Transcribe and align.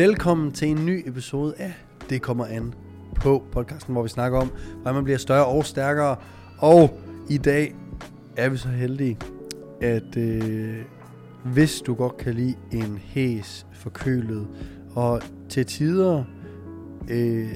Velkommen 0.00 0.52
til 0.52 0.68
en 0.68 0.86
ny 0.86 1.08
episode 1.08 1.54
af 1.58 1.72
Det 2.10 2.22
kommer 2.22 2.46
an 2.46 2.74
på 3.14 3.44
podcasten, 3.52 3.92
hvor 3.92 4.02
vi 4.02 4.08
snakker 4.08 4.38
om, 4.38 4.52
hvordan 4.72 4.94
man 4.94 5.04
bliver 5.04 5.18
større 5.18 5.46
og 5.46 5.64
stærkere. 5.64 6.16
Og 6.58 7.00
i 7.28 7.38
dag 7.38 7.74
er 8.36 8.48
vi 8.48 8.56
så 8.56 8.68
heldige, 8.68 9.18
at 9.80 10.16
øh, 10.16 10.76
hvis 11.44 11.80
du 11.80 11.94
godt 11.94 12.16
kan 12.16 12.34
lide 12.34 12.54
en 12.72 13.00
hæs, 13.04 13.66
forkølet 13.72 14.46
og 14.94 15.22
til 15.48 15.66
tider 15.66 16.24
øh, 17.10 17.52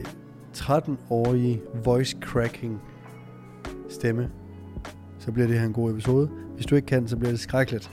13-årig 0.56 1.62
voice 1.84 2.16
cracking 2.20 2.80
stemme, 3.88 4.30
så 5.18 5.32
bliver 5.32 5.46
det 5.46 5.58
her 5.58 5.66
en 5.66 5.72
god 5.72 5.90
episode. 5.90 6.30
Hvis 6.54 6.66
du 6.66 6.76
ikke 6.76 6.86
kan, 6.86 7.08
så 7.08 7.16
bliver 7.16 7.30
det 7.30 7.40
skrækkeligt. 7.40 7.90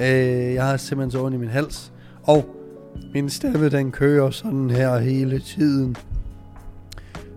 Øh, 0.00 0.06
jeg 0.54 0.66
har 0.66 0.76
simpelthen 0.76 1.10
så 1.10 1.24
ondt 1.24 1.34
i 1.34 1.38
min 1.38 1.48
hals, 1.48 1.92
og 2.22 2.63
min 3.14 3.30
stemme 3.30 3.68
den 3.68 3.92
kører 3.92 4.30
sådan 4.30 4.70
her 4.70 4.98
hele 4.98 5.38
tiden. 5.38 5.96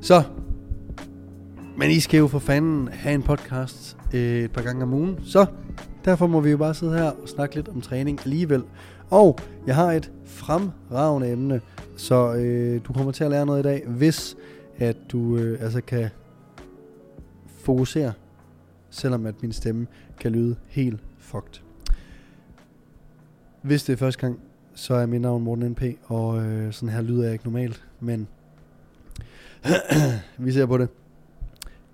Så, 0.02 0.24
men 1.78 1.92
I 1.92 2.00
skal 2.00 2.18
jo 2.18 2.28
for 2.28 2.40
fanden 2.40 2.88
have 2.88 3.16
en 3.16 3.24
podcast 3.24 3.98
øh, 4.14 4.44
et 4.44 4.52
par 4.52 4.62
gange 4.62 4.84
om 4.84 4.94
ugen, 4.94 5.20
så 5.24 5.46
derfor 6.06 6.28
må 6.28 6.40
vi 6.40 6.52
jo 6.52 6.58
bare 6.58 6.74
sidde 6.74 6.94
her 6.94 7.12
og 7.12 7.30
snakke 7.30 7.56
lidt 7.56 7.68
om 7.68 7.82
træning 7.82 8.20
alligevel. 8.24 8.64
Og 9.10 9.40
jeg 9.68 9.76
har 9.76 9.92
et 9.92 10.12
fremragende 10.26 11.32
emne, 11.32 11.62
så 11.96 12.34
øh, 12.34 12.82
du 12.88 12.94
kommer 12.94 13.12
til 13.12 13.24
at 13.24 13.30
lære 13.30 13.46
noget 13.46 13.60
i 13.60 13.64
dag, 13.64 13.84
hvis 13.88 14.38
at 14.78 14.98
du 15.12 15.38
øh, 15.38 15.64
altså 15.64 15.82
kan 15.82 16.10
fokusere, 17.48 18.14
selvom 18.90 19.26
at 19.26 19.42
min 19.42 19.52
stemme 19.52 19.88
kan 20.20 20.32
lyde 20.32 20.56
helt 20.68 21.00
fucked. 21.18 21.62
Hvis 23.62 23.84
det 23.84 23.94
er 23.94 23.98
første 23.98 24.22
gang, 24.22 24.40
så 24.78 24.94
er 24.94 25.06
mit 25.06 25.22
navn 25.22 25.44
Morten 25.44 25.72
NP, 25.72 25.82
og 26.04 26.46
øh, 26.46 26.74
sådan 26.74 26.90
her 26.90 27.02
lyder 27.02 27.24
jeg 27.24 27.34
ikke 27.34 27.46
normalt, 27.46 27.84
men 28.00 28.28
vi 30.38 30.52
ser 30.52 30.66
på 30.66 30.78
det. 30.78 30.90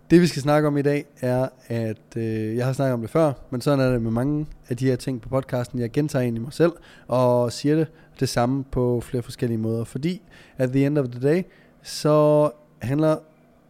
Det 0.09 0.22
vi 0.22 0.28
skal 0.28 0.42
snakke 0.42 0.67
om 0.67 0.78
i 0.78 0.81
dag 0.81 1.06
er, 1.22 1.50
at 1.67 2.17
øh, 2.17 2.56
jeg 2.56 2.66
har 2.66 2.73
snakket 2.73 2.94
om 2.94 3.02
det 3.02 3.09
før, 3.09 3.34
men 3.50 3.61
sådan 3.61 3.80
er 3.80 3.92
det 3.92 4.02
med 4.02 4.11
mange 4.11 4.48
af 4.70 4.78
de 4.78 4.86
her 4.86 4.95
ting 4.95 5.22
på 5.22 5.30
podcasten. 5.30 5.80
Jeg 5.80 5.92
gentager 5.92 6.23
egentlig 6.23 6.42
mig 6.42 6.54
selv 6.54 6.72
og 7.08 7.52
siger 7.52 7.76
det 7.76 7.88
det 8.20 8.30
samme 8.30 8.64
på 8.64 9.02
flere 9.02 9.23
forskellige 9.23 9.58
måder, 9.58 9.84
fordi 9.84 10.22
at 10.58 10.70
the 10.70 10.86
end 10.86 10.98
of 10.98 11.08
the 11.08 11.30
day, 11.30 11.44
så 11.84 12.50
handler 12.81 13.17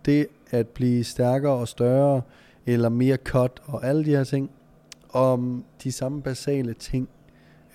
det 0.06 0.28
at 0.52 0.67
blive 0.67 1.03
stærkere 1.03 1.53
og 1.53 1.67
større, 1.67 2.22
eller 2.66 2.89
mere 2.89 3.17
cut 3.17 3.61
og 3.66 3.86
alle 3.86 4.06
de 4.06 4.09
her 4.09 4.23
ting, 4.23 4.50
om 5.09 5.66
de 5.84 5.91
samme 5.91 6.22
basale 6.22 6.73
ting, 6.73 7.09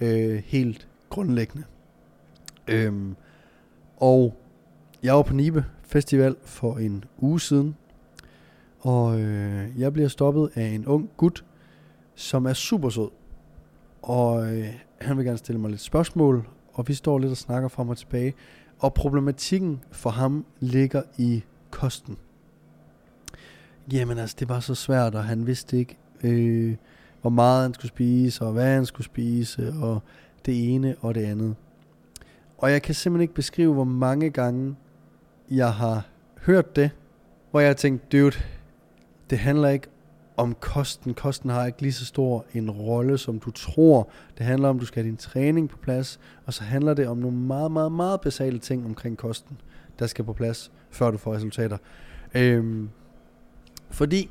øh, 0.00 0.42
helt 0.46 0.87
grundlæggende. 1.08 1.66
Øhm, 2.68 3.16
og 3.96 4.34
jeg 5.02 5.14
var 5.14 5.22
på 5.22 5.34
Nibe 5.34 5.64
Festival 5.82 6.36
for 6.42 6.78
en 6.78 7.04
uge 7.18 7.40
siden, 7.40 7.76
og 8.80 9.20
øh, 9.20 9.80
jeg 9.80 9.92
bliver 9.92 10.08
stoppet 10.08 10.50
af 10.54 10.66
en 10.66 10.86
ung 10.86 11.10
gut, 11.16 11.44
som 12.14 12.46
er 12.46 12.52
super 12.52 12.88
sød. 12.88 13.08
Og 14.02 14.56
øh, 14.56 14.68
han 15.00 15.16
vil 15.16 15.24
gerne 15.24 15.38
stille 15.38 15.60
mig 15.60 15.70
lidt 15.70 15.80
spørgsmål, 15.80 16.48
og 16.72 16.88
vi 16.88 16.94
står 16.94 17.18
lidt 17.18 17.30
og 17.30 17.36
snakker 17.36 17.68
frem 17.68 17.88
og 17.88 17.96
tilbage. 17.96 18.34
Og 18.78 18.94
problematikken 18.94 19.80
for 19.90 20.10
ham 20.10 20.46
ligger 20.60 21.02
i 21.18 21.44
kosten. 21.70 22.18
Jamen 23.92 24.18
altså, 24.18 24.36
det 24.38 24.48
var 24.48 24.60
så 24.60 24.74
svært, 24.74 25.14
og 25.14 25.24
han 25.24 25.46
vidste 25.46 25.78
ikke, 25.78 25.98
øh, 26.22 26.76
hvor 27.20 27.30
meget 27.30 27.62
han 27.62 27.74
skulle 27.74 27.88
spise, 27.88 28.44
og 28.44 28.52
hvad 28.52 28.74
han 28.74 28.86
skulle 28.86 29.04
spise, 29.04 29.72
og 29.80 30.02
det 30.46 30.74
ene 30.74 30.96
og 31.00 31.14
det 31.14 31.24
andet. 31.24 31.54
Og 32.58 32.70
jeg 32.70 32.82
kan 32.82 32.94
simpelthen 32.94 33.22
ikke 33.22 33.34
beskrive, 33.34 33.74
hvor 33.74 33.84
mange 33.84 34.30
gange 34.30 34.76
jeg 35.50 35.72
har 35.72 36.06
hørt 36.40 36.76
det, 36.76 36.90
hvor 37.50 37.60
jeg 37.60 37.68
har 37.68 37.74
tænkt, 37.74 38.12
dude, 38.12 38.36
det 39.30 39.38
handler 39.38 39.68
ikke 39.68 39.88
om 40.36 40.54
kosten. 40.54 41.14
Kosten 41.14 41.50
har 41.50 41.66
ikke 41.66 41.82
lige 41.82 41.92
så 41.92 42.04
stor 42.06 42.44
en 42.54 42.70
rolle, 42.70 43.18
som 43.18 43.40
du 43.40 43.50
tror. 43.50 44.10
Det 44.38 44.46
handler 44.46 44.68
om, 44.68 44.76
at 44.76 44.80
du 44.80 44.86
skal 44.86 45.02
have 45.02 45.10
din 45.10 45.16
træning 45.16 45.68
på 45.68 45.76
plads, 45.76 46.20
og 46.46 46.54
så 46.54 46.64
handler 46.64 46.94
det 46.94 47.08
om 47.08 47.18
nogle 47.18 47.36
meget, 47.36 47.72
meget, 47.72 47.92
meget 47.92 48.20
basale 48.20 48.58
ting 48.58 48.86
omkring 48.86 49.16
kosten, 49.16 49.60
der 49.98 50.06
skal 50.06 50.24
på 50.24 50.32
plads, 50.32 50.72
før 50.90 51.10
du 51.10 51.18
får 51.18 51.34
resultater. 51.34 51.76
Øhm, 52.34 52.88
fordi 53.90 54.30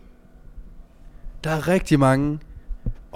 der 1.44 1.50
er 1.50 1.68
rigtig 1.68 2.00
mange, 2.00 2.40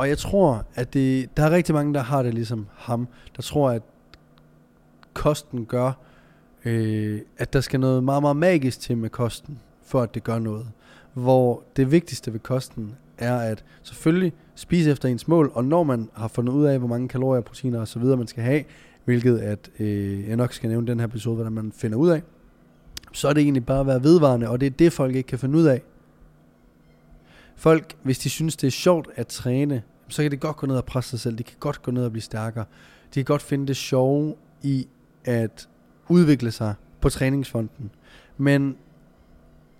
og 0.01 0.09
jeg 0.09 0.17
tror, 0.17 0.65
at 0.75 0.93
det, 0.93 1.37
der 1.37 1.43
er 1.43 1.51
rigtig 1.51 1.75
mange, 1.75 1.93
der 1.93 1.99
har 1.99 2.23
det 2.23 2.33
ligesom 2.33 2.67
ham, 2.75 3.07
der 3.35 3.41
tror, 3.41 3.69
at 3.69 3.81
kosten 5.13 5.65
gør, 5.65 5.91
øh, 6.65 7.21
at 7.37 7.53
der 7.53 7.61
skal 7.61 7.79
noget 7.79 8.03
meget, 8.03 8.23
meget 8.23 8.35
magisk 8.35 8.79
til 8.79 8.97
med 8.97 9.09
kosten, 9.09 9.59
for 9.83 10.01
at 10.01 10.15
det 10.15 10.23
gør 10.23 10.39
noget. 10.39 10.67
Hvor 11.13 11.63
det 11.75 11.91
vigtigste 11.91 12.33
ved 12.33 12.39
kosten 12.39 12.95
er 13.17 13.37
at 13.37 13.63
selvfølgelig 13.83 14.33
spise 14.55 14.91
efter 14.91 15.09
ens 15.09 15.27
mål, 15.27 15.51
og 15.53 15.65
når 15.65 15.83
man 15.83 16.09
har 16.13 16.27
fundet 16.27 16.53
ud 16.53 16.65
af, 16.65 16.79
hvor 16.79 16.87
mange 16.87 17.07
kalorier, 17.07 17.41
proteiner 17.41 17.79
og 17.79 17.87
så 17.87 17.99
videre 17.99 18.17
man 18.17 18.27
skal 18.27 18.43
have, 18.43 18.63
hvilket 19.05 19.37
at 19.37 19.69
øh, 19.79 20.27
jeg 20.27 20.35
nok 20.35 20.53
skal 20.53 20.69
nævne 20.69 20.87
den 20.87 20.99
her 20.99 21.07
episode, 21.07 21.35
hvordan 21.35 21.53
man 21.53 21.71
finder 21.71 21.97
ud 21.97 22.09
af, 22.09 22.21
så 23.13 23.27
er 23.27 23.33
det 23.33 23.41
egentlig 23.41 23.65
bare 23.65 23.79
at 23.79 23.87
være 23.87 24.03
vedvarende, 24.03 24.49
og 24.49 24.59
det 24.61 24.65
er 24.65 24.71
det, 24.71 24.93
folk 24.93 25.15
ikke 25.15 25.27
kan 25.27 25.39
finde 25.39 25.57
ud 25.57 25.65
af. 25.65 25.81
Folk, 27.55 27.95
hvis 28.03 28.19
de 28.19 28.29
synes, 28.29 28.55
det 28.55 28.67
er 28.67 28.71
sjovt 28.71 29.09
at 29.15 29.27
træne, 29.27 29.83
så 30.11 30.21
kan 30.21 30.31
det 30.31 30.39
godt 30.39 30.57
gå 30.57 30.67
ned 30.67 30.75
og 30.75 30.85
presse 30.85 31.09
sig 31.09 31.19
selv. 31.19 31.37
De 31.37 31.43
kan 31.43 31.55
godt 31.59 31.81
gå 31.81 31.91
ned 31.91 32.05
og 32.05 32.11
blive 32.11 32.21
stærkere. 32.21 32.65
De 33.13 33.19
kan 33.19 33.25
godt 33.25 33.41
finde 33.41 33.67
det 33.67 33.77
sjove 33.77 34.35
i 34.61 34.87
at 35.25 35.69
udvikle 36.07 36.51
sig 36.51 36.73
på 37.01 37.09
træningsfonden. 37.09 37.91
Men 38.37 38.75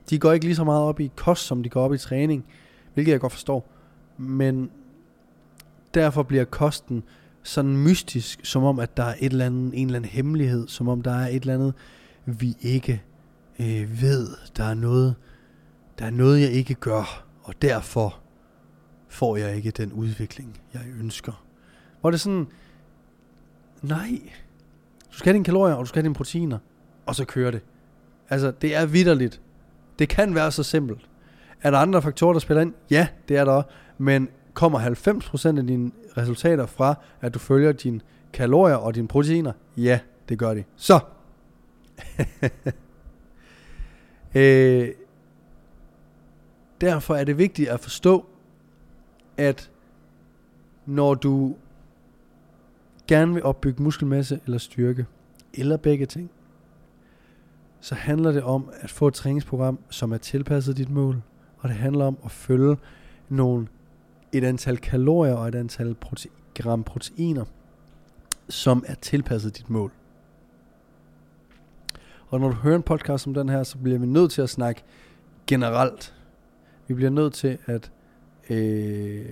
de 0.10 0.20
går 0.20 0.32
ikke 0.32 0.46
lige 0.46 0.56
så 0.56 0.64
meget 0.64 0.82
op 0.82 1.00
i 1.00 1.12
kost, 1.16 1.46
som 1.46 1.64
de 1.64 1.70
går 1.70 1.84
op 1.84 1.94
i 1.94 1.98
træning, 1.98 2.46
hvilket 2.94 3.12
jeg 3.12 3.20
godt 3.20 3.34
forstår. 3.34 3.70
Men 4.18 4.70
derfor 5.94 6.24
bliver 6.24 6.44
kosten 6.44 7.04
sådan 7.44 7.78
mystisk, 7.78 8.40
som 8.44 8.64
om 8.64 8.80
at 8.80 8.98
der 8.98 9.04
er 9.04 9.16
et 9.20 9.32
eller 9.32 9.46
andet, 9.46 9.72
en 9.74 9.88
eller 9.88 10.00
anden 10.00 10.12
hemmelighed, 10.12 10.68
som 10.68 10.88
om 10.88 11.02
der 11.02 11.12
er 11.12 11.28
et 11.28 11.42
eller 11.42 11.54
andet, 11.54 11.74
vi 12.26 12.56
ikke 12.62 13.04
øh, 13.60 14.02
ved. 14.02 14.28
Der 14.58 14.64
er 14.64 14.74
noget, 14.74 15.16
der 16.00 16.06
er 16.06 16.10
noget, 16.10 16.42
jeg 16.42 16.52
ikke 16.52 16.74
gør, 16.74 17.26
og 17.44 17.62
derfor 17.62 18.21
får 19.12 19.38
jeg 19.38 19.56
ikke 19.56 19.72
den 19.72 19.94
udvikling, 19.94 20.62
jeg 20.74 20.82
ønsker. 21.00 21.44
Hvor 22.02 22.12
det 22.12 22.18
er 22.18 22.20
sådan, 22.20 22.48
nej, 23.82 24.22
du 25.12 25.18
skal 25.18 25.26
have 25.26 25.34
dine 25.34 25.46
kalorier, 25.46 25.76
og 25.76 25.82
du 25.82 25.86
skal 25.86 26.02
have 26.02 26.08
dine 26.08 26.16
proteiner, 26.16 26.58
og 27.06 27.16
så 27.16 27.26
kører 27.26 27.52
det. 27.52 27.62
Altså, 28.30 28.52
det 28.62 28.76
er 28.76 28.86
vidderligt. 28.86 29.42
Det 30.00 30.10
kan 30.10 30.36
være 30.36 30.52
så 30.52 30.64
simpelt. 30.64 31.10
Er 31.62 31.72
der 31.72 31.78
andre 31.78 32.02
faktorer, 32.02 32.34
der 32.34 32.40
spiller 32.40 32.62
ind? 32.62 32.74
Ja, 32.90 33.08
det 33.28 33.38
er 33.38 33.46
der 33.46 33.64
Men 33.98 34.30
kommer 34.54 34.80
90% 34.80 35.58
af 35.58 35.68
dine 35.68 35.92
resultater 36.18 36.66
fra, 36.66 36.96
at 37.22 37.34
du 37.34 37.40
følger 37.40 37.72
dine 37.72 38.02
kalorier 38.34 38.76
og 38.76 38.96
dine 38.96 39.08
proteiner? 39.08 39.52
Ja, 39.78 40.00
det 40.30 40.40
gør 40.40 40.54
de. 40.54 40.64
Så. 40.76 41.00
øh, 44.36 44.90
derfor 46.82 47.16
er 47.16 47.24
det 47.24 47.38
vigtigt 47.38 47.70
at 47.70 47.80
forstå, 47.80 48.26
at 49.38 49.70
når 50.86 51.14
du 51.14 51.56
gerne 53.08 53.34
vil 53.34 53.44
opbygge 53.44 53.84
muskelmasse 53.84 54.40
eller 54.46 54.58
styrke, 54.58 55.06
eller 55.54 55.78
begge 55.78 56.06
ting, 56.06 56.32
så 57.80 57.96
handler 57.96 58.32
det 58.32 58.44
om 58.44 58.70
at 58.74 58.90
få 58.90 59.08
et 59.08 59.14
træningsprogram, 59.14 59.80
som 59.90 60.12
er 60.12 60.18
tilpasset 60.18 60.78
dit 60.78 60.90
mål, 60.90 61.22
og 61.58 61.70
det 61.70 61.78
handler 61.78 62.06
om 62.06 62.18
at 62.26 62.32
følge 62.32 62.78
nogle, 63.30 63.68
et 64.32 64.44
antal 64.44 64.78
kalorier 64.78 65.34
og 65.34 65.48
et 65.48 65.56
antal 65.56 65.96
prote- 66.06 66.30
gram 66.54 66.84
proteiner, 66.84 67.46
som 68.50 68.84
er 68.88 68.94
tilpasset 68.94 69.58
dit 69.58 69.70
mål. 69.70 69.92
Og 72.28 72.40
når 72.40 72.48
du 72.50 72.56
hører 72.56 72.76
en 72.76 72.84
podcast 72.84 73.24
som 73.24 73.34
den 73.34 73.50
her, 73.50 73.64
så 73.64 73.78
bliver 73.78 74.00
vi 74.00 74.06
nødt 74.06 74.32
til 74.32 74.42
at 74.42 74.50
snakke 74.50 74.84
generelt. 75.48 76.16
Vi 76.88 76.94
bliver 76.94 77.10
nødt 77.10 77.34
til 77.34 77.58
at 77.66 77.92
øh, 78.52 79.26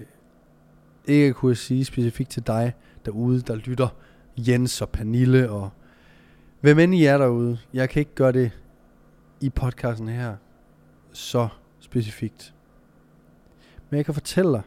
ikke 1.06 1.34
kunne 1.34 1.56
sige 1.56 1.86
specifikt 1.86 2.30
til 2.30 2.48
dig 2.48 2.74
derude, 3.06 3.42
der 3.42 3.56
lytter, 3.56 3.88
Jens 4.38 4.82
og 4.82 4.90
Pernille 4.90 5.50
og 5.50 5.70
hvem 6.62 6.80
end 6.80 6.96
I 6.96 7.06
er 7.06 7.18
derude. 7.18 7.58
Jeg 7.74 7.90
kan 7.90 8.00
ikke 8.00 8.16
gøre 8.16 8.32
det 8.32 8.52
i 9.42 9.50
podcasten 9.50 10.08
her 10.08 10.36
så 11.12 11.48
specifikt. 11.80 12.54
Men 13.90 13.98
jeg 13.98 14.06
kan 14.06 14.14
fortælle 14.14 14.52
dig, 14.52 14.62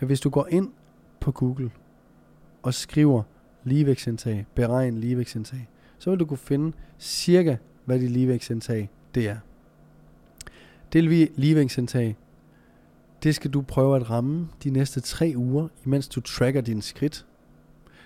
at 0.00 0.06
hvis 0.06 0.20
du 0.20 0.30
går 0.30 0.46
ind 0.50 0.72
på 1.20 1.32
Google 1.32 1.70
og 2.62 2.74
skriver 2.74 3.22
ligevægtsindtag, 3.64 4.46
beregn 4.54 4.98
ligevægtsindtag, 4.98 5.68
så 5.98 6.10
vil 6.10 6.20
du 6.20 6.26
kunne 6.26 6.38
finde 6.38 6.76
cirka, 6.98 7.56
hvad 7.84 7.98
dit 7.98 8.10
ligevægtsindtag 8.10 8.90
det 9.14 9.28
er. 9.28 9.36
Det 10.92 11.04
ligevægtsindtag, 11.38 12.16
det 13.24 13.34
skal 13.34 13.50
du 13.50 13.62
prøve 13.62 13.96
at 13.96 14.10
ramme 14.10 14.48
de 14.64 14.70
næste 14.70 15.00
tre 15.00 15.32
uger, 15.36 15.68
imens 15.86 16.08
du 16.08 16.20
tracker 16.20 16.60
dine 16.60 16.82
skridt, 16.82 17.26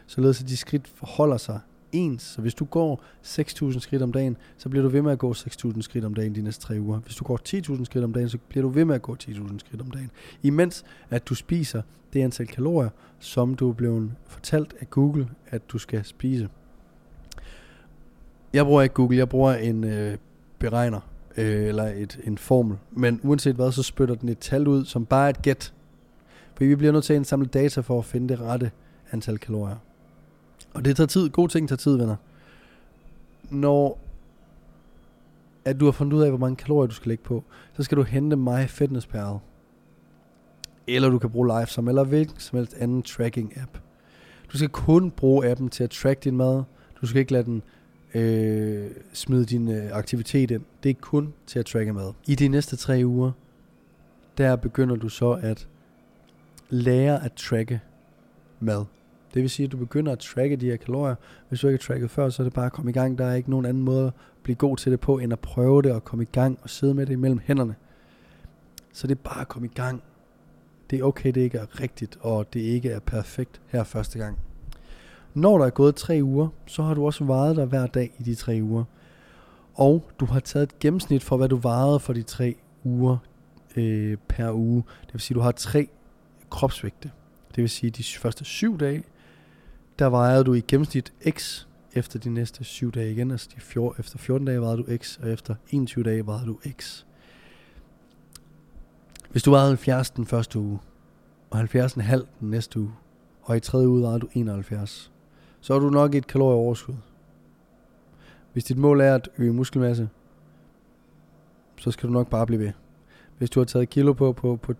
således 0.06 0.42
at 0.42 0.48
de 0.48 0.56
skridt 0.56 0.88
forholder 0.88 1.36
sig 1.36 1.60
ens. 1.92 2.22
Så 2.22 2.40
hvis 2.40 2.54
du 2.54 2.64
går 2.64 3.02
6.000 3.24 3.80
skridt 3.80 4.02
om 4.02 4.12
dagen, 4.12 4.36
så 4.56 4.68
bliver 4.68 4.82
du 4.82 4.88
ved 4.88 5.02
med 5.02 5.12
at 5.12 5.18
gå 5.18 5.32
6.000 5.32 5.82
skridt 5.82 6.04
om 6.04 6.14
dagen 6.14 6.34
de 6.34 6.42
næste 6.42 6.62
tre 6.62 6.80
uger. 6.80 6.98
Hvis 6.98 7.16
du 7.16 7.24
går 7.24 7.40
10.000 7.48 7.84
skridt 7.84 8.04
om 8.04 8.12
dagen, 8.12 8.28
så 8.28 8.38
bliver 8.48 8.62
du 8.62 8.68
ved 8.68 8.84
med 8.84 8.94
at 8.94 9.02
gå 9.02 9.16
10.000 9.22 9.58
skridt 9.58 9.80
om 9.80 9.90
dagen. 9.90 10.10
Imens 10.42 10.84
at 11.10 11.28
du 11.28 11.34
spiser 11.34 11.82
det 12.12 12.22
antal 12.22 12.46
kalorier, 12.46 12.90
som 13.18 13.54
du 13.54 13.68
er 13.68 13.72
blevet 13.72 14.12
fortalt 14.26 14.74
af 14.80 14.90
Google, 14.90 15.28
at 15.48 15.70
du 15.70 15.78
skal 15.78 16.04
spise. 16.04 16.48
Jeg 18.52 18.64
bruger 18.64 18.82
ikke 18.82 18.94
Google, 18.94 19.16
jeg 19.16 19.28
bruger 19.28 19.54
en 19.54 19.84
øh, 19.84 20.18
beregner, 20.58 21.00
øh, 21.36 21.68
eller 21.68 21.84
et, 21.84 22.20
en 22.24 22.38
formel. 22.38 22.76
Men 22.90 23.20
uanset 23.22 23.54
hvad, 23.54 23.72
så 23.72 23.82
spytter 23.82 24.14
den 24.14 24.28
et 24.28 24.38
tal 24.38 24.68
ud, 24.68 24.84
som 24.84 25.06
bare 25.06 25.24
er 25.24 25.30
et 25.30 25.42
gæt. 25.42 25.72
For 26.54 26.64
vi 26.64 26.74
bliver 26.74 26.92
nødt 26.92 27.04
til 27.04 27.12
at 27.12 27.16
indsamle 27.16 27.46
data 27.46 27.80
for 27.80 27.98
at 27.98 28.04
finde 28.04 28.28
det 28.28 28.40
rette 28.40 28.70
antal 29.12 29.38
kalorier. 29.38 29.76
Og 30.74 30.84
det 30.84 30.96
tager 30.96 31.06
tid. 31.06 31.28
Gode 31.28 31.52
ting 31.52 31.68
tager 31.68 31.76
tid, 31.76 31.96
venner. 31.96 32.16
Når 33.50 33.98
at 35.68 35.80
du 35.80 35.84
har 35.84 35.92
fundet 35.92 36.16
ud 36.16 36.22
af, 36.22 36.28
hvor 36.28 36.38
mange 36.38 36.56
kalorier 36.56 36.86
du 36.86 36.94
skal 36.94 37.08
lægge 37.08 37.24
på, 37.24 37.44
så 37.72 37.82
skal 37.82 37.98
du 37.98 38.02
hente 38.02 38.36
My 38.36 38.66
Fitness 38.68 39.06
Pal. 39.06 39.38
Eller 40.86 41.08
du 41.08 41.18
kan 41.18 41.30
bruge 41.30 41.60
Lifesum, 41.60 41.88
eller 41.88 42.04
hvilken 42.04 42.40
som 42.40 42.58
helst 42.58 42.74
anden 42.74 43.02
tracking 43.02 43.52
app. 43.62 43.78
Du 44.52 44.56
skal 44.56 44.68
kun 44.68 45.10
bruge 45.10 45.50
appen 45.50 45.68
til 45.68 45.84
at 45.84 45.90
track 45.90 46.24
din 46.24 46.36
mad. 46.36 46.62
Du 47.00 47.06
skal 47.06 47.20
ikke 47.20 47.32
lade 47.32 47.44
den 47.44 47.62
øh, 48.14 48.90
smide 49.12 49.44
din 49.44 49.68
øh, 49.68 49.90
aktivitet 49.92 50.50
ind. 50.50 50.62
Det 50.82 50.90
er 50.90 50.94
kun 51.00 51.34
til 51.46 51.58
at 51.58 51.66
tracke 51.66 51.92
mad. 51.92 52.12
I 52.26 52.34
de 52.34 52.48
næste 52.48 52.76
tre 52.76 53.02
uger, 53.04 53.32
der 54.38 54.56
begynder 54.56 54.96
du 54.96 55.08
så 55.08 55.30
at 55.30 55.68
lære 56.70 57.24
at 57.24 57.32
tracke 57.32 57.80
mad. 58.60 58.84
Det 59.34 59.42
vil 59.42 59.50
sige, 59.50 59.66
at 59.66 59.72
du 59.72 59.76
begynder 59.76 60.12
at 60.12 60.18
tracke 60.18 60.56
de 60.56 60.66
her 60.66 60.76
kalorier. 60.76 61.14
Hvis 61.48 61.60
du 61.60 61.68
ikke 61.68 61.84
har 61.84 61.94
tracket 61.94 62.10
før, 62.10 62.28
så 62.28 62.42
er 62.42 62.44
det 62.44 62.52
bare 62.52 62.66
at 62.66 62.72
komme 62.72 62.90
i 62.90 62.94
gang. 62.94 63.18
Der 63.18 63.26
er 63.26 63.34
ikke 63.34 63.50
nogen 63.50 63.66
anden 63.66 63.82
måde 63.82 64.06
at 64.06 64.12
blive 64.42 64.56
god 64.56 64.76
til 64.76 64.92
det 64.92 65.00
på, 65.00 65.18
end 65.18 65.32
at 65.32 65.38
prøve 65.38 65.82
det 65.82 65.92
og 65.92 66.04
komme 66.04 66.22
i 66.22 66.28
gang 66.32 66.58
og 66.62 66.70
sidde 66.70 66.94
med 66.94 67.06
det 67.06 67.12
imellem 67.12 67.40
hænderne. 67.44 67.74
Så 68.92 69.06
det 69.06 69.14
er 69.14 69.22
bare 69.24 69.40
at 69.40 69.48
komme 69.48 69.68
i 69.68 69.74
gang. 69.74 70.02
Det 70.90 70.98
er 70.98 71.04
okay, 71.04 71.32
det 71.32 71.40
ikke 71.40 71.58
er 71.58 71.80
rigtigt, 71.80 72.18
og 72.20 72.52
det 72.52 72.60
ikke 72.60 72.90
er 72.90 72.98
perfekt 72.98 73.60
her 73.66 73.84
første 73.84 74.18
gang. 74.18 74.38
Når 75.38 75.58
der 75.58 75.66
er 75.66 75.70
gået 75.70 75.94
tre 75.94 76.20
uger, 76.22 76.48
så 76.66 76.82
har 76.82 76.94
du 76.94 77.06
også 77.06 77.24
vejet 77.24 77.56
dig 77.56 77.64
hver 77.64 77.86
dag 77.86 78.14
i 78.18 78.22
de 78.22 78.34
tre 78.34 78.60
uger. 78.62 78.84
Og 79.74 80.10
du 80.20 80.26
har 80.26 80.40
taget 80.40 80.62
et 80.62 80.78
gennemsnit 80.78 81.24
for, 81.24 81.36
hvad 81.36 81.48
du 81.48 81.56
vejede 81.56 82.00
for 82.00 82.12
de 82.12 82.22
tre 82.22 82.56
uger 82.84 83.16
øh, 83.76 84.16
per 84.28 84.52
uge. 84.52 84.82
Det 85.06 85.14
vil 85.14 85.20
sige, 85.20 85.34
du 85.34 85.40
har 85.40 85.52
tre 85.52 85.88
kropsvægte. 86.50 87.10
Det 87.54 87.62
vil 87.62 87.70
sige, 87.70 87.90
de 87.90 88.02
første 88.02 88.44
syv 88.44 88.78
dage, 88.78 89.04
der 89.98 90.06
vejede 90.06 90.44
du 90.44 90.54
i 90.54 90.60
gennemsnit 90.60 91.12
x 91.30 91.66
efter 91.92 92.18
de 92.18 92.30
næste 92.30 92.64
syv 92.64 92.92
dage 92.92 93.12
igen. 93.12 93.30
Altså 93.30 93.48
de 93.56 93.60
fjor, 93.60 93.96
efter 93.98 94.18
14 94.18 94.46
dage 94.46 94.60
vejede 94.60 94.76
du 94.76 94.96
x, 94.96 95.18
og 95.22 95.30
efter 95.30 95.54
21 95.70 96.04
dage 96.04 96.26
vejede 96.26 96.46
du 96.46 96.58
x. 96.80 97.04
Hvis 99.30 99.42
du 99.42 99.50
vejede 99.50 99.68
70 99.68 100.10
den 100.10 100.26
første 100.26 100.58
uge, 100.58 100.78
og 101.50 101.60
70,5 101.60 102.12
den 102.40 102.50
næste 102.50 102.80
uge, 102.80 102.92
og 103.42 103.56
i 103.56 103.60
tredje 103.60 103.88
uge 103.88 104.02
vejede 104.02 104.20
du 104.20 104.28
71, 104.32 105.12
så 105.60 105.74
er 105.74 105.78
du 105.78 105.90
nok 105.90 106.14
et 106.14 106.26
kalorieoverskud. 106.26 106.94
Hvis 108.52 108.64
dit 108.64 108.78
mål 108.78 109.00
er 109.00 109.14
at 109.14 109.28
øge 109.38 109.52
muskelmasse, 109.52 110.08
så 111.76 111.90
skal 111.90 112.08
du 112.08 112.12
nok 112.12 112.30
bare 112.30 112.46
blive 112.46 112.60
ved. 112.60 112.72
Hvis 113.38 113.50
du 113.50 113.60
har 113.60 113.64
taget 113.64 113.90
kilo 113.90 114.12
på 114.12 114.32
på, 114.32 114.56
på, 114.56 114.74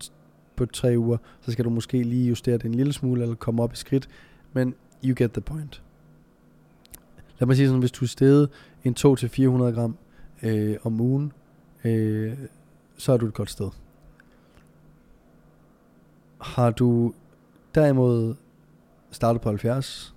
på 0.55 0.65
tre 0.65 0.97
uger, 0.97 1.17
så 1.41 1.51
skal 1.51 1.65
du 1.65 1.69
måske 1.69 2.03
lige 2.03 2.27
justere 2.27 2.57
det 2.57 2.65
en 2.65 2.75
lille 2.75 2.93
smule, 2.93 3.21
eller 3.21 3.35
komme 3.35 3.63
op 3.63 3.73
i 3.73 3.75
skridt, 3.75 4.09
men 4.53 4.75
you 5.03 5.13
get 5.17 5.31
the 5.31 5.41
point. 5.41 5.83
Lad 7.39 7.47
mig 7.47 7.55
sige 7.55 7.67
sådan, 7.67 7.79
hvis 7.79 7.91
du 7.91 8.05
er 8.05 8.09
steget 8.09 8.49
en 8.83 8.95
2-400 8.99 9.05
gram 9.45 9.97
øh, 10.43 10.77
om 10.83 11.01
ugen, 11.01 11.31
øh, 11.83 12.37
så 12.97 13.13
er 13.13 13.17
du 13.17 13.27
et 13.27 13.33
godt 13.33 13.49
sted. 13.49 13.69
Har 16.41 16.71
du 16.71 17.13
derimod 17.75 18.35
startet 19.11 19.41
på 19.41 19.49
70, 19.49 20.15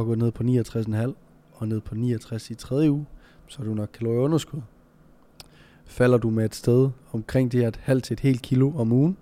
og 0.00 0.06
gå 0.06 0.14
ned 0.14 0.30
på 0.30 0.42
69,5 0.42 1.12
og 1.52 1.68
ned 1.68 1.80
på 1.80 1.94
69 1.94 2.50
i 2.50 2.54
tredje 2.54 2.90
uge, 2.90 3.06
så 3.46 3.62
er 3.62 3.66
du 3.66 3.74
nok 3.74 3.88
kalorieunderskud. 3.92 4.60
Falder 5.84 6.18
du 6.18 6.30
med 6.30 6.44
et 6.44 6.54
sted 6.54 6.90
omkring 7.12 7.52
det 7.52 7.60
her 7.60 7.68
et 7.68 7.80
halvt 7.82 8.04
til 8.04 8.14
et 8.14 8.20
helt 8.20 8.42
kilo 8.42 8.72
om 8.76 8.92
ugen, 8.92 9.16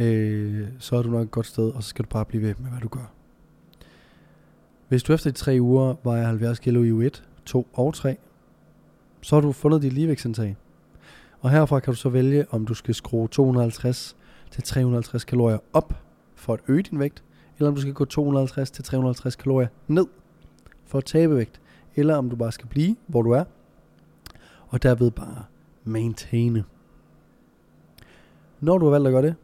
øh, 0.00 0.68
så 0.78 0.96
er 0.96 1.02
du 1.02 1.10
nok 1.10 1.24
et 1.24 1.30
godt 1.30 1.46
sted, 1.46 1.70
og 1.70 1.82
så 1.82 1.88
skal 1.88 2.04
du 2.04 2.08
bare 2.08 2.24
blive 2.24 2.42
ved 2.42 2.54
med, 2.58 2.70
hvad 2.70 2.80
du 2.80 2.88
gør. 2.88 3.12
Hvis 4.88 5.02
du 5.02 5.12
efter 5.12 5.30
de 5.30 5.36
tre 5.36 5.58
uger 5.60 5.94
vejer 6.04 6.26
70 6.26 6.58
kilo 6.58 6.82
i 6.82 6.92
u 6.92 7.00
1, 7.00 7.24
2 7.44 7.68
og 7.72 7.94
3, 7.94 8.16
så 9.20 9.36
har 9.36 9.40
du 9.40 9.52
fundet 9.52 9.82
dit 9.82 9.92
ligevægtsindtag. 9.92 10.56
Og 11.40 11.50
herfra 11.50 11.80
kan 11.80 11.92
du 11.92 11.98
så 11.98 12.08
vælge, 12.08 12.46
om 12.50 12.66
du 12.66 12.74
skal 12.74 12.94
skrue 12.94 13.28
250 13.28 14.16
til 14.50 14.62
350 14.62 15.24
kalorier 15.24 15.58
op 15.72 15.94
for 16.34 16.52
at 16.52 16.60
øge 16.68 16.82
din 16.82 16.98
vægt, 16.98 17.22
eller 17.58 17.68
om 17.68 17.74
du 17.74 17.80
skal 17.80 17.92
gå 17.92 18.04
250 18.04 18.70
til 18.70 18.84
350 18.84 19.36
kalorier 19.36 19.68
ned 19.88 20.06
for 20.84 20.98
at 20.98 21.04
tabe 21.04 21.36
vægt, 21.36 21.60
eller 21.96 22.16
om 22.16 22.30
du 22.30 22.36
bare 22.36 22.52
skal 22.52 22.68
blive, 22.68 22.96
hvor 23.06 23.22
du 23.22 23.30
er, 23.30 23.44
og 24.68 24.82
derved 24.82 25.10
bare 25.10 25.44
maintaine. 25.84 26.64
Når 28.60 28.78
du 28.78 28.84
har 28.84 28.90
valgt 28.90 29.06
at 29.06 29.12
gøre 29.12 29.22
det, 29.22 29.34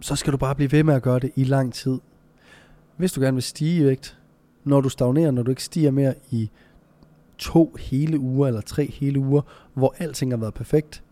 så 0.00 0.16
skal 0.16 0.32
du 0.32 0.36
bare 0.36 0.54
blive 0.54 0.72
ved 0.72 0.84
med 0.84 0.94
at 0.94 1.02
gøre 1.02 1.18
det 1.18 1.32
i 1.36 1.44
lang 1.44 1.74
tid. 1.74 1.98
Hvis 2.96 3.12
du 3.12 3.20
gerne 3.20 3.34
vil 3.34 3.42
stige 3.42 3.82
i 3.82 3.84
vægt, 3.84 4.18
når 4.64 4.80
du 4.80 4.88
stagnerer, 4.88 5.30
når 5.30 5.42
du 5.42 5.50
ikke 5.50 5.64
stiger 5.64 5.90
mere 5.90 6.14
i 6.30 6.50
to 7.38 7.76
hele 7.78 8.18
uger 8.18 8.48
eller 8.48 8.60
tre 8.60 8.86
hele 8.86 9.18
uger, 9.18 9.42
hvor 9.74 9.94
alting 9.98 10.32
har 10.32 10.36
været 10.36 10.54
perfekt. 10.54 11.02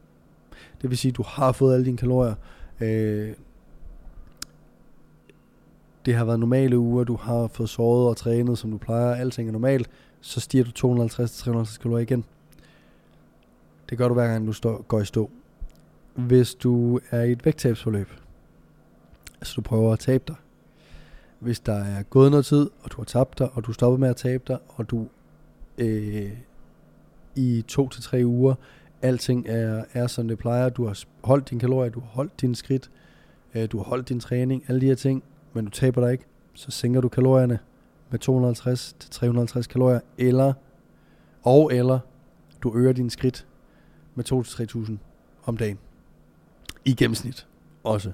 Det 0.83 0.91
vil 0.91 0.99
sige, 0.99 1.11
at 1.11 1.17
du 1.17 1.23
har 1.23 1.53
fået 1.53 1.75
alle 1.75 1.87
dine 1.87 1.97
kalorier. 1.97 2.35
Øh, 2.81 3.33
det 6.09 6.17
har 6.17 6.25
været 6.25 6.41
normale 6.41 6.79
uger, 6.79 7.05
du 7.05 7.17
har 7.17 7.47
fået 7.47 7.69
sovet 7.69 8.09
og 8.09 8.17
trænet, 8.17 8.59
som 8.59 8.71
du 8.71 8.79
plejer, 8.79 9.15
alting 9.15 9.49
er 9.49 9.53
normalt, 9.53 9.91
så 10.21 10.41
stiger 10.41 10.65
du 10.65 11.05
250-350 11.05 11.79
kalorier 11.79 12.03
igen. 12.03 12.25
Det 13.91 13.99
gør 13.99 14.09
du 14.09 14.15
hver 14.15 14.27
gang, 14.27 14.47
du 14.47 14.53
står, 14.53 14.83
går 14.83 15.01
i 15.01 15.05
stå. 15.05 15.31
Hvis 16.15 16.55
du 16.55 17.01
er 17.11 17.23
i 17.23 17.33
et 17.33 17.45
vægttabsforløb, 17.45 18.09
altså 19.35 19.55
du 19.57 19.61
prøver 19.61 19.93
at 19.93 19.99
tabe 19.99 20.25
dig, 20.29 20.37
hvis 21.39 21.61
der 21.61 21.85
er 21.85 22.03
gået 22.03 22.31
noget 22.31 22.47
tid, 22.47 22.71
og 22.83 22.93
du 22.93 22.97
har 22.97 23.05
tabt 23.05 23.39
dig, 23.39 23.49
og 23.53 23.67
du 23.67 23.73
stopper 23.73 23.99
med 23.99 24.09
at 24.09 24.17
tabe 24.17 24.45
dig, 24.49 24.59
og 24.69 24.91
du 24.91 25.07
øh, 25.79 26.33
i 27.37 27.65
to 27.69 27.89
til 27.89 28.03
tre 28.03 28.23
uger, 28.25 28.55
alting 29.03 29.49
er, 29.49 29.85
er 29.93 30.07
som 30.07 30.29
det 30.29 30.39
plejer, 30.39 30.69
du 30.69 30.87
har 30.87 31.03
holdt 31.25 31.51
dine 31.51 31.61
kalorier, 31.61 31.91
du 31.91 32.01
har 32.01 32.09
holdt 32.09 32.41
dine 32.41 32.57
skridt, 32.57 32.91
øh, 33.55 33.69
du 33.73 33.79
har 33.79 33.85
holdt 33.85 34.09
din 34.09 34.21
træning, 34.21 34.65
alle 34.69 34.81
de 34.81 34.87
her 34.87 34.95
ting, 34.95 35.23
men 35.53 35.65
du 35.65 35.71
taber 35.71 36.01
dig 36.01 36.13
ikke, 36.13 36.25
så 36.55 36.71
sænker 36.71 37.01
du 37.01 37.09
kalorierne 37.09 37.59
med 38.11 38.19
250 38.19 38.97
til 38.99 39.11
350 39.11 39.67
kalorier, 39.67 40.01
eller 40.19 40.53
og 41.43 41.73
eller 41.73 41.99
du 42.63 42.77
øger 42.77 42.93
din 42.93 43.11
skridt 43.11 43.47
med 44.15 44.33
2-3.000 44.33 44.93
om 45.45 45.57
dagen. 45.57 45.79
I 46.85 46.95
gennemsnit 46.95 47.47
også. 47.85 48.13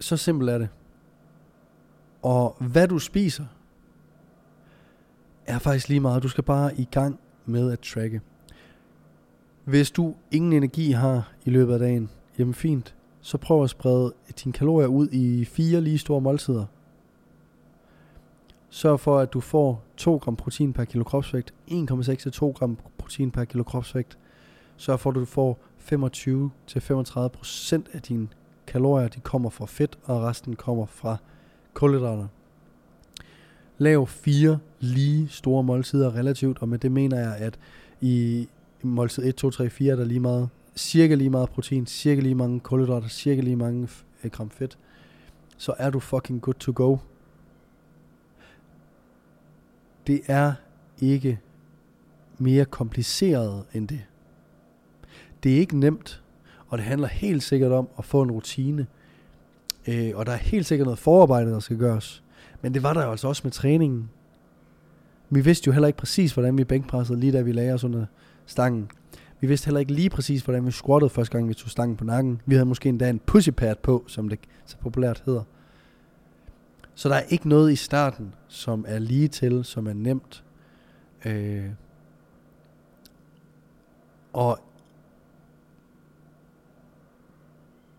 Så 0.00 0.16
simpelt 0.16 0.50
er 0.50 0.58
det. 0.58 0.68
Og 2.22 2.56
hvad 2.60 2.88
du 2.88 2.98
spiser, 2.98 3.44
er 5.46 5.58
faktisk 5.58 5.88
lige 5.88 6.00
meget. 6.00 6.22
Du 6.22 6.28
skal 6.28 6.44
bare 6.44 6.74
i 6.76 6.88
gang 6.90 7.20
med 7.46 7.72
at 7.72 7.80
tracke. 7.80 8.20
Hvis 9.64 9.90
du 9.90 10.14
ingen 10.30 10.52
energi 10.52 10.90
har 10.90 11.32
i 11.44 11.50
løbet 11.50 11.72
af 11.72 11.78
dagen, 11.78 12.10
jamen 12.38 12.54
fint 12.54 12.94
så 13.20 13.38
prøv 13.38 13.64
at 13.64 13.70
sprede 13.70 14.12
dine 14.44 14.52
kalorier 14.52 14.88
ud 14.88 15.08
i 15.12 15.44
fire 15.44 15.80
lige 15.80 15.98
store 15.98 16.20
måltider. 16.20 16.64
Sørg 18.70 19.00
for, 19.00 19.18
at 19.18 19.32
du 19.32 19.40
får 19.40 19.82
2 19.96 20.16
gram 20.16 20.36
protein 20.36 20.72
per 20.72 20.84
kilo 20.84 21.04
kropsvægt, 21.04 21.54
1,6 21.70 22.14
til 22.14 22.32
2 22.32 22.50
gram 22.50 22.78
protein 22.98 23.30
per 23.30 23.44
kilo 23.44 23.62
kropsvægt. 23.62 24.18
Sørg 24.76 25.00
for, 25.00 25.10
at 25.10 25.14
du 25.14 25.24
får 25.24 25.58
25 25.78 26.50
til 26.66 26.80
35% 26.80 27.74
af 27.92 28.02
dine 28.02 28.28
kalorier, 28.66 29.08
de 29.08 29.20
kommer 29.20 29.50
fra 29.50 29.66
fedt, 29.66 29.98
og 30.04 30.22
resten 30.22 30.56
kommer 30.56 30.86
fra 30.86 31.16
kulhydrater. 31.74 32.26
Lav 33.78 34.06
fire 34.06 34.58
lige 34.80 35.28
store 35.28 35.62
måltider 35.62 36.14
relativt, 36.14 36.58
og 36.58 36.68
med 36.68 36.78
det 36.78 36.92
mener 36.92 37.18
jeg, 37.18 37.36
at 37.36 37.58
i 38.00 38.48
måltid 38.82 39.24
1, 39.24 39.34
2, 39.34 39.50
3, 39.50 39.70
4 39.70 39.92
er 39.92 39.96
der 39.96 40.04
lige 40.04 40.20
meget 40.20 40.48
cirka 40.76 41.14
lige 41.14 41.30
meget 41.30 41.50
protein, 41.50 41.86
cirka 41.86 42.20
lige 42.20 42.34
mange 42.34 42.60
kulhydrater, 42.60 43.08
cirka 43.08 43.40
lige 43.40 43.56
mange 43.56 43.88
øh, 44.24 44.30
gram 44.30 44.50
fedt, 44.50 44.78
så 45.56 45.74
er 45.78 45.90
du 45.90 46.00
fucking 46.00 46.42
good 46.42 46.54
to 46.54 46.72
go. 46.74 46.96
Det 50.06 50.20
er 50.26 50.52
ikke 50.98 51.40
mere 52.38 52.64
kompliceret 52.64 53.64
end 53.72 53.88
det. 53.88 54.00
Det 55.42 55.54
er 55.54 55.56
ikke 55.56 55.78
nemt, 55.78 56.22
og 56.68 56.78
det 56.78 56.86
handler 56.86 57.08
helt 57.08 57.42
sikkert 57.42 57.72
om 57.72 57.88
at 57.98 58.04
få 58.04 58.22
en 58.22 58.30
rutine. 58.30 58.86
Øh, 59.88 60.12
og 60.14 60.26
der 60.26 60.32
er 60.32 60.36
helt 60.36 60.66
sikkert 60.66 60.86
noget 60.86 60.98
forarbejde, 60.98 61.50
der 61.50 61.60
skal 61.60 61.78
gøres. 61.78 62.22
Men 62.62 62.74
det 62.74 62.82
var 62.82 62.92
der 62.92 63.04
jo 63.04 63.10
altså 63.10 63.28
også 63.28 63.40
med 63.44 63.52
træningen. 63.52 64.10
Vi 65.30 65.40
vidste 65.40 65.66
jo 65.66 65.72
heller 65.72 65.86
ikke 65.86 65.98
præcis, 65.98 66.32
hvordan 66.32 66.58
vi 66.58 66.64
bænkpressede, 66.64 67.20
lige 67.20 67.32
da 67.32 67.40
vi 67.40 67.52
lagde 67.52 67.74
os 67.74 67.84
under 67.84 68.06
stangen. 68.46 68.90
Vi 69.40 69.46
vidste 69.46 69.66
heller 69.66 69.80
ikke 69.80 69.92
lige 69.92 70.10
præcis, 70.10 70.42
hvordan 70.42 70.66
vi 70.66 70.70
squattede 70.70 71.10
første 71.10 71.32
gang, 71.32 71.48
vi 71.48 71.54
tog 71.54 71.70
stangen 71.70 71.96
på 71.96 72.04
nakken. 72.04 72.40
Vi 72.46 72.54
havde 72.54 72.66
måske 72.66 72.88
endda 72.88 73.10
en 73.10 73.18
pussypad 73.18 73.76
på, 73.82 74.04
som 74.06 74.28
det 74.28 74.38
så 74.64 74.76
populært 74.76 75.22
hedder. 75.26 75.42
Så 76.94 77.08
der 77.08 77.14
er 77.14 77.22
ikke 77.28 77.48
noget 77.48 77.72
i 77.72 77.76
starten, 77.76 78.34
som 78.48 78.84
er 78.88 78.98
lige 78.98 79.28
til, 79.28 79.64
som 79.64 79.86
er 79.86 79.92
nemt. 79.92 80.44
Øh, 81.24 81.70
og 84.32 84.58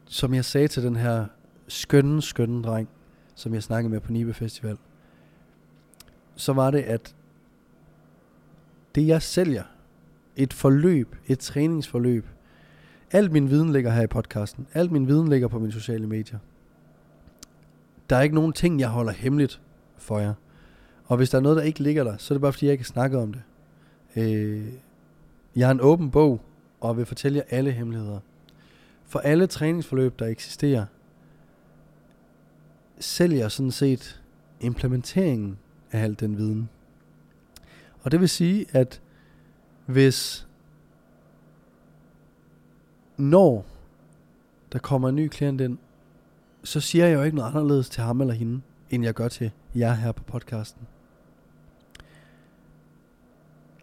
som 0.05 0.33
jeg 0.33 0.45
sagde 0.45 0.67
til 0.67 0.83
den 0.83 0.95
her 0.95 1.25
skønne, 1.67 2.21
skønne 2.21 2.63
dreng, 2.63 2.89
som 3.35 3.53
jeg 3.53 3.63
snakkede 3.63 3.91
med 3.91 3.99
på 3.99 4.11
Nibe 4.11 4.33
Festival, 4.33 4.77
så 6.35 6.53
var 6.53 6.71
det, 6.71 6.81
at 6.81 7.15
det 8.95 9.07
jeg 9.07 9.21
sælger, 9.21 9.63
et 10.35 10.53
forløb, 10.53 11.15
et 11.27 11.39
træningsforløb, 11.39 12.25
alt 13.11 13.31
min 13.31 13.49
viden 13.49 13.73
ligger 13.73 13.91
her 13.91 14.01
i 14.01 14.07
podcasten, 14.07 14.67
alt 14.73 14.91
min 14.91 15.07
viden 15.07 15.27
ligger 15.27 15.47
på 15.47 15.59
mine 15.59 15.71
sociale 15.71 16.07
medier. 16.07 16.39
Der 18.09 18.15
er 18.15 18.21
ikke 18.21 18.35
nogen 18.35 18.53
ting, 18.53 18.79
jeg 18.79 18.89
holder 18.89 19.11
hemmeligt 19.11 19.61
for 19.97 20.19
jer. 20.19 20.33
Og 21.05 21.17
hvis 21.17 21.29
der 21.29 21.37
er 21.37 21.41
noget, 21.41 21.57
der 21.57 21.63
ikke 21.63 21.79
ligger 21.79 22.03
der, 22.03 22.17
så 22.17 22.33
er 22.33 22.35
det 22.35 22.41
bare 22.41 22.53
fordi, 22.53 22.65
jeg 22.65 22.71
ikke 22.71 22.85
har 22.95 23.17
om 23.17 23.33
det. 23.33 23.41
Øh, 24.15 24.65
jeg 25.55 25.67
er 25.67 25.71
en 25.71 25.81
åben 25.81 26.11
bog, 26.11 26.41
og 26.79 26.97
vil 26.97 27.05
fortælle 27.05 27.37
jer 27.37 27.43
alle 27.49 27.71
hemmeligheder. 27.71 28.19
For 29.05 29.19
alle 29.19 29.47
træningsforløb, 29.47 30.19
der 30.19 30.25
eksisterer, 30.25 30.85
sælger 32.99 33.47
sådan 33.47 33.71
set 33.71 34.21
implementeringen 34.59 35.57
af 35.91 36.03
al 36.03 36.19
den 36.19 36.37
viden. 36.37 36.69
Og 38.01 38.11
det 38.11 38.19
vil 38.19 38.29
sige, 38.29 38.65
at 38.71 39.01
hvis 39.85 40.47
når 43.17 43.65
der 44.71 44.79
kommer 44.79 45.09
en 45.09 45.15
ny 45.15 45.27
klient 45.27 45.61
ind, 45.61 45.77
så 46.63 46.79
siger 46.79 47.05
jeg 47.05 47.15
jo 47.15 47.23
ikke 47.23 47.37
noget 47.37 47.49
anderledes 47.49 47.89
til 47.89 48.03
ham 48.03 48.21
eller 48.21 48.33
hende, 48.33 48.61
end 48.89 49.03
jeg 49.03 49.13
gør 49.13 49.27
til 49.27 49.51
jer 49.75 49.93
her 49.93 50.11
på 50.11 50.23
podcasten. 50.23 50.87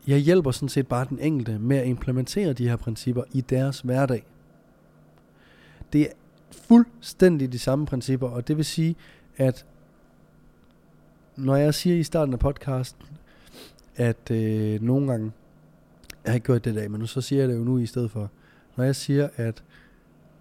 Jeg 0.06 0.18
hjælper 0.18 0.50
sådan 0.50 0.68
set 0.68 0.88
bare 0.88 1.06
den 1.08 1.18
enkelte 1.18 1.58
med 1.58 1.76
at 1.76 1.86
implementere 1.86 2.52
de 2.52 2.68
her 2.68 2.76
principper 2.76 3.22
i 3.32 3.40
deres 3.40 3.80
hverdag. 3.80 4.26
Det 5.92 6.02
er 6.02 6.12
fuldstændig 6.50 7.52
de 7.52 7.58
samme 7.58 7.86
principper, 7.86 8.28
og 8.28 8.48
det 8.48 8.56
vil 8.56 8.64
sige, 8.64 8.96
at 9.36 9.66
når 11.36 11.56
jeg 11.56 11.74
siger 11.74 11.96
i 11.96 12.02
starten 12.02 12.34
af 12.34 12.40
podcasten, 12.40 13.06
at 13.96 14.30
øh, 14.30 14.82
nogle 14.82 15.10
gange, 15.10 15.32
jeg 16.28 16.32
har 16.32 16.34
ikke 16.34 16.46
gjort 16.46 16.64
det 16.64 16.72
i 16.72 16.74
dag, 16.74 16.90
men 16.90 17.00
nu 17.00 17.06
så 17.06 17.20
siger 17.20 17.42
jeg 17.42 17.48
det 17.48 17.56
jo 17.56 17.64
nu 17.64 17.78
i 17.78 17.86
stedet 17.86 18.10
for, 18.10 18.30
når 18.76 18.84
jeg 18.84 18.96
siger, 18.96 19.28
at 19.36 19.64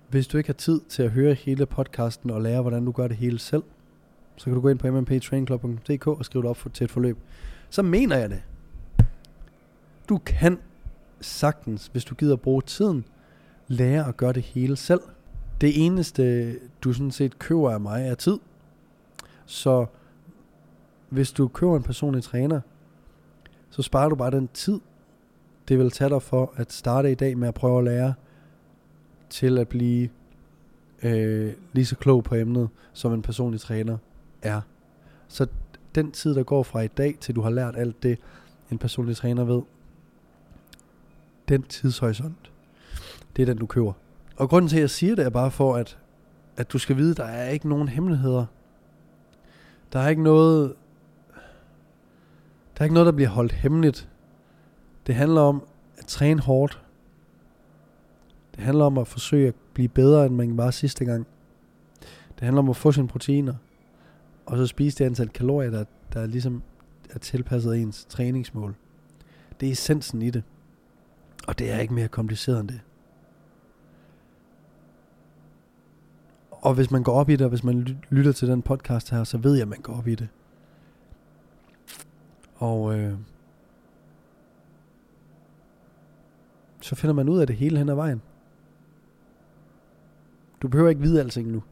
hvis 0.10 0.28
du 0.28 0.38
ikke 0.38 0.48
har 0.48 0.54
tid 0.54 0.82
til 0.90 1.04
at 1.04 1.12
høre 1.12 1.34
hele 1.34 1.66
podcasten 1.66 2.30
og 2.30 2.42
lære, 2.42 2.62
hvordan 2.62 2.86
du 2.86 2.92
gør 2.92 3.08
det 3.08 3.18
hele 3.18 3.40
selv, 3.40 3.64
så 4.36 4.44
kan 4.44 4.54
du 4.54 4.62
gå 4.62 4.70
ind 4.70 4.80
på 4.80 4.92
mmptrainclub.dk 4.92 6.08
og 6.08 6.26
skrive 6.26 6.42
dig 6.42 6.50
op 6.50 6.58
for, 6.58 6.70
til 6.70 6.84
et 6.84 6.92
forløb. 6.92 7.18
Så 7.70 7.82
mener 7.82 8.18
jeg 8.18 8.30
det. 8.30 8.44
Du 10.10 10.18
kan 10.18 10.60
sagtens, 11.22 11.88
hvis 11.88 12.06
du 12.06 12.16
gider 12.16 12.36
bruge 12.36 12.62
tiden, 12.62 13.06
lære 13.68 14.08
at 14.08 14.18
gøre 14.18 14.34
det 14.34 14.44
hele 14.44 14.76
selv. 14.76 15.02
Det 15.62 15.86
eneste, 15.86 16.56
du 16.82 16.94
sådan 16.94 17.12
set 17.12 17.40
køber 17.40 17.72
af 17.72 17.80
mig, 17.80 18.08
er 18.08 18.16
tid. 18.16 18.38
Så 19.46 19.86
hvis 21.10 21.32
du 21.32 21.48
køber 21.48 21.78
en 21.78 21.84
personlig 21.84 22.24
træner, 22.24 22.62
så 23.70 23.82
sparer 23.82 24.10
du 24.10 24.16
bare 24.16 24.32
den 24.32 24.50
tid, 24.54 24.80
det 25.68 25.80
vil 25.80 25.92
tage 25.92 26.10
dig 26.10 26.22
for 26.22 26.54
at 26.56 26.74
starte 26.74 27.12
i 27.12 27.16
dag 27.16 27.38
med 27.38 27.48
at 27.48 27.54
prøve 27.54 27.78
at 27.78 27.84
lære 27.84 28.14
til 29.30 29.58
at 29.58 29.68
blive 29.68 30.10
øh, 31.04 31.54
lige 31.74 31.86
så 31.86 31.96
klog 31.96 32.24
på 32.24 32.36
emnet, 32.36 32.70
som 32.94 33.14
en 33.14 33.22
personlig 33.22 33.62
træner 33.62 33.98
er. 34.42 34.62
Så 35.28 35.48
den 35.96 36.12
tid, 36.12 36.36
der 36.36 36.44
går 36.44 36.64
fra 36.64 36.80
i 36.82 36.88
dag, 36.88 37.18
til 37.20 37.36
du 37.36 37.42
har 37.42 37.50
lært 37.50 37.76
alt 37.78 38.04
det, 38.04 38.20
en 38.72 38.78
personlig 38.78 39.18
træner 39.18 39.44
ved, 39.44 39.62
den 41.50 41.64
tidshorisont, 41.64 42.52
det 43.36 43.42
er 43.42 43.46
den, 43.46 43.58
du 43.58 43.66
køber. 43.66 43.94
Og 44.36 44.50
grunden 44.50 44.70
til, 44.70 44.78
at 44.78 44.82
jeg 44.82 44.90
siger 44.90 45.16
det, 45.16 45.26
er 45.26 45.30
bare 45.30 45.52
for, 45.52 45.76
at, 45.76 45.98
at 46.58 46.74
du 46.74 46.78
skal 46.78 46.98
vide, 46.98 47.12
at 47.12 47.18
der 47.18 47.24
er 47.26 47.50
ikke 47.50 47.70
nogen 47.70 47.88
hemmeligheder. 47.88 48.46
Der 49.94 50.00
er 50.00 50.10
ikke 50.10 50.24
noget, 50.24 50.74
der 52.78 52.82
er 52.82 52.84
ikke 52.84 52.94
noget, 52.94 53.06
der 53.06 53.12
bliver 53.12 53.30
holdt 53.30 53.52
hemmeligt. 53.52 54.10
Det 55.08 55.16
handler 55.16 55.42
om 55.42 55.68
at 55.98 56.06
træne 56.06 56.42
hårdt. 56.42 56.84
Det 58.56 58.64
handler 58.64 58.86
om 58.86 58.98
at 58.98 59.08
forsøge 59.08 59.48
at 59.48 59.56
blive 59.74 59.88
bedre, 59.88 60.26
end 60.26 60.36
man 60.36 60.58
var 60.58 60.72
sidste 60.72 61.06
gang. 61.06 61.28
Det 62.36 62.42
handler 62.42 62.62
om 62.62 62.70
at 62.70 62.76
få 62.76 62.92
sine 62.92 63.08
proteiner. 63.08 63.54
Og 64.46 64.58
så 64.58 64.68
spise 64.68 64.98
det 64.98 65.06
antal 65.06 65.30
kalorier, 65.30 65.72
der, 65.72 65.86
der 66.14 66.26
ligesom 66.26 66.64
er 67.10 67.20
tilpasset 67.20 67.78
ens 67.78 68.06
træningsmål. 68.06 68.76
Det 69.60 69.68
er 69.68 69.72
essensen 69.72 70.22
i 70.22 70.30
det. 70.30 70.44
Og 71.48 71.60
det 71.60 71.72
er 71.72 71.80
ikke 71.80 71.94
mere 71.94 72.08
kompliceret 72.08 72.60
end 72.60 72.68
det. 72.70 72.82
Og 76.52 76.74
hvis 76.74 76.92
man 76.92 77.04
går 77.04 77.14
op 77.14 77.30
i 77.30 77.36
det, 77.36 77.42
og 77.42 77.50
hvis 77.50 77.64
man 77.64 78.02
lytter 78.10 78.32
til 78.32 78.48
den 78.48 78.62
podcast 78.62 79.10
her, 79.10 79.24
så 79.24 79.38
ved 79.38 79.54
jeg, 79.54 79.62
at 79.62 79.68
man 79.68 79.82
går 79.82 79.94
op 79.94 80.08
i 80.08 80.16
det. 80.16 80.28
Og 82.56 83.00
øh, 83.00 83.18
så 86.88 86.96
finder 86.96 87.14
man 87.14 87.30
ud 87.30 87.40
af 87.40 87.48
det 87.48 87.56
hele 87.56 87.78
hen 87.78 87.90
ad 87.90 87.96
vejen. 87.96 88.22
Du 90.62 90.68
behøver 90.68 90.90
ikke 90.90 91.02
vide 91.02 91.20
alting 91.20 91.52
nu. 91.52 91.64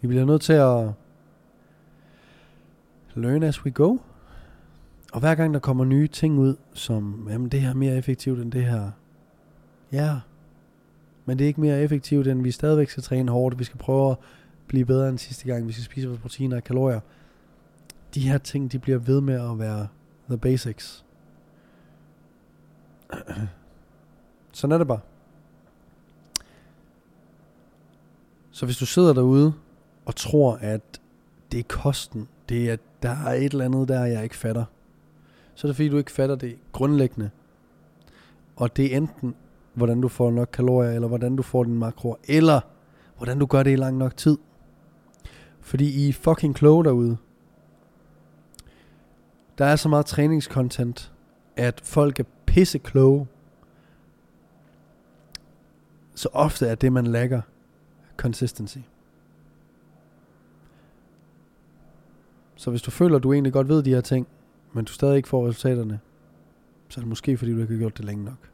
Vi 0.00 0.08
bliver 0.08 0.24
nødt 0.24 0.42
til 0.42 0.52
at 0.52 0.92
learn 3.14 3.42
as 3.42 3.64
we 3.64 3.70
go. 3.70 3.96
Og 5.12 5.20
hver 5.20 5.34
gang 5.34 5.54
der 5.54 5.60
kommer 5.60 5.84
nye 5.84 6.08
ting 6.08 6.38
ud, 6.38 6.56
som, 6.74 7.28
jamen 7.30 7.48
det 7.48 7.60
her 7.60 7.70
er 7.70 7.74
mere 7.74 7.96
effektivt 7.96 8.40
end 8.40 8.52
det 8.52 8.64
her. 8.64 8.90
Ja, 9.92 10.20
men 11.24 11.38
det 11.38 11.44
er 11.44 11.48
ikke 11.48 11.60
mere 11.60 11.82
effektivt, 11.82 12.28
end 12.28 12.42
vi 12.42 12.50
stadigvæk 12.50 12.90
skal 12.90 13.02
træne 13.02 13.30
hårdt. 13.32 13.58
Vi 13.58 13.64
skal 13.64 13.78
prøve 13.78 14.10
at 14.10 14.16
blive 14.66 14.84
bedre 14.84 15.08
end 15.08 15.18
sidste 15.18 15.46
gang. 15.46 15.66
Vi 15.66 15.72
skal 15.72 15.84
spise 15.84 16.08
vores 16.08 16.20
proteiner 16.20 16.56
og 16.56 16.64
kalorier. 16.64 17.00
De 18.14 18.28
her 18.28 18.38
ting, 18.38 18.72
de 18.72 18.78
bliver 18.78 18.98
ved 18.98 19.20
med 19.20 19.50
at 19.50 19.58
være 19.58 19.88
the 20.28 20.38
basics. 20.38 21.04
Sådan 24.52 24.72
er 24.74 24.78
det 24.78 24.86
bare. 24.86 25.00
Så 28.50 28.66
hvis 28.66 28.76
du 28.76 28.86
sidder 28.86 29.12
derude 29.12 29.52
og 30.06 30.16
tror, 30.16 30.58
at 30.60 31.00
det 31.52 31.60
er 31.60 31.64
kosten, 31.68 32.28
det 32.48 32.68
er, 32.68 32.72
at 32.72 32.80
der 33.02 33.10
er 33.26 33.32
et 33.32 33.52
eller 33.52 33.64
andet 33.64 33.88
der, 33.88 34.04
jeg 34.04 34.22
ikke 34.22 34.36
fatter, 34.36 34.64
så 35.54 35.66
er 35.66 35.68
det 35.68 35.76
fordi, 35.76 35.88
du 35.88 35.98
ikke 35.98 36.12
fatter 36.12 36.36
det 36.36 36.58
grundlæggende. 36.72 37.30
Og 38.56 38.76
det 38.76 38.92
er 38.92 38.96
enten, 38.96 39.34
hvordan 39.74 40.00
du 40.00 40.08
får 40.08 40.30
nok 40.30 40.48
kalorier, 40.52 40.90
eller 40.90 41.08
hvordan 41.08 41.36
du 41.36 41.42
får 41.42 41.64
din 41.64 41.74
makro, 41.74 42.16
eller 42.24 42.60
hvordan 43.16 43.38
du 43.38 43.46
gør 43.46 43.62
det 43.62 43.72
i 43.72 43.76
lang 43.76 43.96
nok 43.96 44.16
tid. 44.16 44.38
Fordi 45.60 46.06
I 46.06 46.08
er 46.08 46.12
fucking 46.12 46.54
kloge 46.54 46.84
derude. 46.84 47.16
Der 49.58 49.64
er 49.64 49.76
så 49.76 49.88
meget 49.88 50.06
træningscontent, 50.06 51.12
at 51.56 51.80
folk 51.84 52.20
er 52.20 52.24
pisse 52.50 52.78
kloge. 52.78 53.26
Så 56.14 56.28
ofte 56.32 56.66
er 56.66 56.74
det, 56.74 56.92
man 56.92 57.06
lægger, 57.06 57.40
consistency. 58.16 58.78
Så 62.56 62.70
hvis 62.70 62.82
du 62.82 62.90
føler, 62.90 63.16
at 63.16 63.22
du 63.22 63.32
egentlig 63.32 63.52
godt 63.52 63.68
ved 63.68 63.82
de 63.82 63.90
her 63.90 64.00
ting, 64.00 64.26
men 64.72 64.84
du 64.84 64.92
stadig 64.92 65.16
ikke 65.16 65.28
får 65.28 65.48
resultaterne, 65.48 66.00
så 66.88 67.00
er 67.00 67.02
det 67.02 67.08
måske, 67.08 67.36
fordi 67.36 67.52
du 67.52 67.60
ikke 67.60 67.72
har 67.74 67.78
gjort 67.78 67.96
det 67.96 68.04
længe 68.04 68.24
nok. 68.24 68.50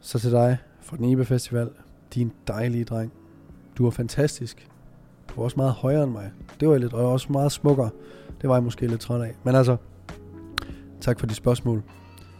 Så 0.00 0.18
til 0.18 0.30
dig 0.30 0.58
fra 0.80 0.96
den 0.96 1.04
Ibe 1.04 1.24
Festival, 1.24 1.70
din 2.14 2.32
dejlige 2.46 2.84
dreng. 2.84 3.12
Du 3.78 3.86
er 3.86 3.90
fantastisk. 3.90 4.68
Du 5.28 5.40
er 5.40 5.44
også 5.44 5.56
meget 5.56 5.72
højere 5.72 6.04
end 6.04 6.12
mig. 6.12 6.32
Det 6.60 6.68
var 6.68 6.74
jeg 6.74 6.80
lidt, 6.80 6.92
og 6.92 7.12
også 7.12 7.32
meget 7.32 7.52
smukkere. 7.52 7.90
Det 8.40 8.48
var 8.48 8.54
jeg 8.54 8.64
måske 8.64 8.86
lidt 8.86 9.00
træt 9.00 9.22
af. 9.22 9.34
Men 9.44 9.54
altså, 9.54 9.76
tak 11.06 11.20
for 11.20 11.26
de 11.26 11.34
spørgsmål. 11.34 11.82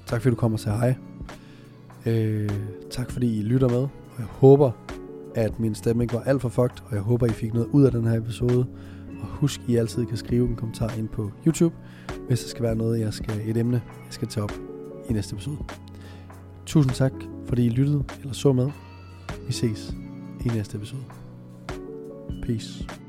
Tak 0.06 0.22
fordi 0.22 0.30
du 0.30 0.40
kommer 0.40 0.58
til 0.58 0.70
hej. 0.70 0.94
Øh, 2.06 2.50
tak 2.90 3.10
fordi 3.10 3.38
I 3.38 3.42
lytter 3.42 3.68
med. 3.68 3.78
Og 3.78 4.18
jeg 4.18 4.26
håber, 4.26 4.70
at 5.34 5.60
min 5.60 5.74
stemme 5.74 6.04
ikke 6.04 6.14
var 6.14 6.20
alt 6.20 6.42
for 6.42 6.48
fucked. 6.48 6.82
Og 6.86 6.94
jeg 6.94 7.00
håber, 7.00 7.26
I 7.26 7.30
fik 7.30 7.54
noget 7.54 7.68
ud 7.72 7.84
af 7.84 7.92
den 7.92 8.06
her 8.06 8.18
episode. 8.18 8.66
Og 9.20 9.26
husk, 9.26 9.60
I 9.68 9.76
altid 9.76 10.06
kan 10.06 10.16
skrive 10.16 10.48
en 10.48 10.56
kommentar 10.56 10.88
ind 10.98 11.08
på 11.08 11.30
YouTube, 11.46 11.74
hvis 12.28 12.40
der 12.40 12.48
skal 12.48 12.62
være 12.62 12.74
noget, 12.74 13.00
jeg 13.00 13.14
skal, 13.14 13.40
et 13.44 13.56
emne, 13.56 13.82
jeg 13.86 14.12
skal 14.12 14.28
tage 14.28 14.44
op 14.44 14.52
i 15.10 15.12
næste 15.12 15.34
episode. 15.34 15.58
Tusind 16.66 16.92
tak, 16.92 17.12
fordi 17.48 17.66
I 17.66 17.68
lyttede 17.68 18.04
eller 18.20 18.34
så 18.34 18.52
med. 18.52 18.70
Vi 19.46 19.52
ses 19.52 19.94
i 20.44 20.48
næste 20.48 20.76
episode. 20.76 21.02
Peace. 22.42 23.05